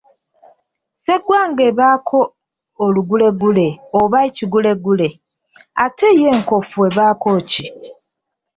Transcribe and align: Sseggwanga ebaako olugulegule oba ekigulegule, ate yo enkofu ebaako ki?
Sseggwanga 0.97 1.61
ebaako 1.69 2.19
olugulegule 2.83 3.67
oba 3.99 4.17
ekigulegule, 4.27 5.07
ate 5.83 6.07
yo 6.19 6.25
enkofu 6.33 6.77
ebaako 6.89 7.31
ki? 7.49 7.65